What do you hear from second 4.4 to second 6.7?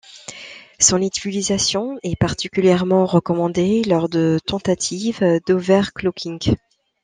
tentatives d'overclocking.